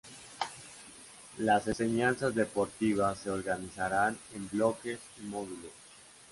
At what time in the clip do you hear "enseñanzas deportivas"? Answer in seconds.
1.67-3.19